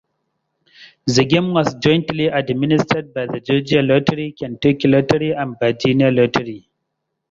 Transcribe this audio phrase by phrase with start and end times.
[1.05, 6.67] The game was jointly administered by the Georgia Lottery, Kentucky Lottery, and Virginia Lottery.